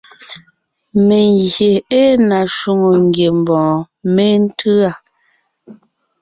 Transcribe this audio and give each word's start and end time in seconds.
Mengyè 1.07 1.71
ée 2.01 2.11
na 2.29 2.39
shwòŋo 2.55 2.91
ngiembɔɔn 3.05 3.79
méntʉ̂a. 4.15 4.89